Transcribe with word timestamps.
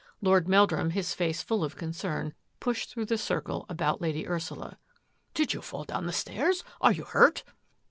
Lord 0.19 0.47
Meldrum, 0.47 0.89
his 0.89 1.13
face 1.13 1.43
full 1.43 1.63
of 1.63 1.75
concern, 1.75 2.33
pushed 2.59 2.89
through 2.89 3.05
the 3.05 3.19
circle 3.19 3.67
about 3.69 4.01
Lady 4.01 4.27
Ursula." 4.27 4.79
Did 5.35 5.53
you 5.53 5.61
fall 5.61 5.83
down 5.83 6.07
the 6.07 6.11
stairs? 6.11 6.63
Are 6.81 6.91
you 6.91 7.03
hurt?" 7.03 7.43